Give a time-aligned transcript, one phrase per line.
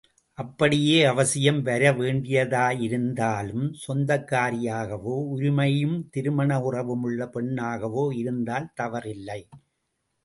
[0.37, 9.47] அப்படியே அவசியம் வரவேண்டியதாயிருந்தாலும் சொந்தக்காரியாகவோ உரிமையும் திருமண உறவும் உள்ள பெண்ணாகவோ இருந்தால் தவறில்லை.